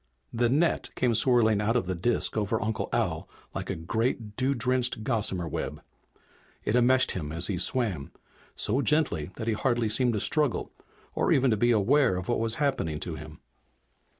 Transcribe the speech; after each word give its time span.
The 0.33 0.49
net 0.49 0.89
came 0.95 1.13
swirling 1.13 1.61
out 1.61 1.75
of 1.75 1.85
the 1.85 1.93
disk 1.93 2.35
over 2.35 2.59
Uncle 2.59 2.89
Al 2.91 3.29
like 3.53 3.69
a 3.69 3.75
great, 3.75 4.35
dew 4.35 4.55
drenched 4.55 5.03
gossamer 5.03 5.47
web. 5.47 5.83
It 6.65 6.75
enmeshed 6.75 7.11
him 7.11 7.31
as 7.31 7.45
he 7.45 7.59
swam, 7.59 8.11
so 8.55 8.81
gently 8.81 9.29
that 9.35 9.45
he 9.47 9.53
hardly 9.53 9.89
seemed 9.89 10.13
to 10.13 10.19
struggle 10.19 10.71
or 11.13 11.31
even 11.31 11.51
to 11.51 11.55
be 11.57 11.69
aware 11.69 12.15
of 12.17 12.29
what 12.29 12.39
was 12.39 12.55
happening 12.55 12.99
to 13.01 13.13
him. 13.13 13.41